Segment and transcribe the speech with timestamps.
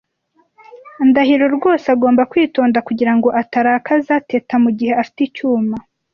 [1.07, 5.77] Ndahiro rwose agomba kwitonda kugirango atarakaza Teta mugihe afite icyuma.